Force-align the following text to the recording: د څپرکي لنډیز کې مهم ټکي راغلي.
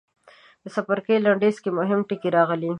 د 0.61 0.65
څپرکي 0.75 1.15
لنډیز 1.25 1.55
کې 1.63 1.69
مهم 1.79 1.99
ټکي 2.07 2.29
راغلي. 2.37 2.69